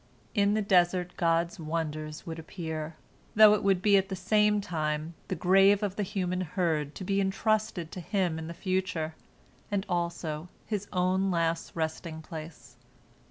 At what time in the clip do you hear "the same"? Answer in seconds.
4.09-4.59